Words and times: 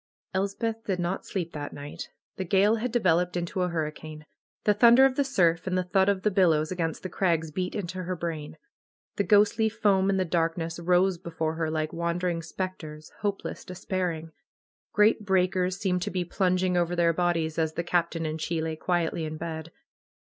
Elsepth 0.33 0.85
did 0.85 0.97
not 0.97 1.27
sleep 1.27 1.51
that 1.53 1.73
night. 1.73 2.09
The 2.37 2.43
gale 2.43 2.77
had 2.77 2.91
de 2.91 2.99
veloped 2.99 3.37
into 3.37 3.61
a 3.61 3.69
hurricane. 3.69 4.25
The 4.63 4.73
thunder 4.73 5.05
of 5.05 5.13
the 5.15 5.23
surf 5.23 5.67
and 5.67 5.77
the 5.77 5.83
thud 5.83 6.09
of 6.09 6.23
the 6.23 6.31
billows 6.31 6.71
against 6.71 7.03
the 7.03 7.07
crags 7.09 7.51
beat 7.51 7.75
into 7.75 8.01
her 8.01 8.15
brain. 8.15 8.57
The 9.17 9.23
ghostly 9.23 9.69
foam, 9.69 10.09
in 10.09 10.17
the 10.17 10.25
darkness, 10.25 10.79
rose 10.79 11.19
before 11.19 11.53
her, 11.53 11.69
like 11.69 11.93
wandering 11.93 12.41
spectres, 12.41 13.11
hopeless, 13.19 13.63
despair 13.63 14.11
ing. 14.11 14.31
Great 14.91 15.23
breakers 15.23 15.77
seemed 15.77 16.01
to 16.01 16.09
be 16.09 16.25
plunging 16.25 16.75
over 16.75 16.95
their 16.95 17.13
bodies, 17.13 17.59
as 17.59 17.73
the 17.73 17.83
Captain 17.83 18.25
and 18.25 18.41
she 18.41 18.59
lay 18.59 18.75
quietly 18.75 19.25
in 19.25 19.37
bed. 19.37 19.71